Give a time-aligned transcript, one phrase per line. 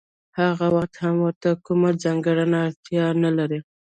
[0.39, 3.59] هغه وخت هم ورته کومه ځانګړې اړتیا نلري